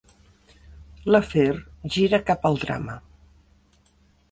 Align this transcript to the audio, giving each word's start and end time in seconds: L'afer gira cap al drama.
L'afer 1.15 1.45
gira 1.97 2.21
cap 2.31 2.49
al 2.51 2.59
drama. 2.65 2.99